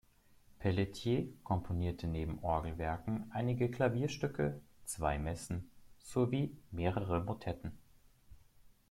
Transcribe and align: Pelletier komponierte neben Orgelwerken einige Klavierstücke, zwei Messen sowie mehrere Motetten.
Pelletier 0.57 1.27
komponierte 1.43 2.07
neben 2.07 2.39
Orgelwerken 2.41 3.29
einige 3.31 3.69
Klavierstücke, 3.69 4.59
zwei 4.83 5.19
Messen 5.19 5.69
sowie 5.99 6.57
mehrere 6.71 7.23
Motetten. 7.23 7.77